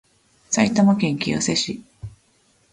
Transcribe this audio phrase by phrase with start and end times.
[0.49, 1.83] 埼玉県清瀬市